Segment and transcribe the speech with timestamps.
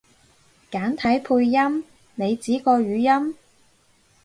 [0.71, 1.83] 簡體配音？
[2.15, 3.35] 你指個語音？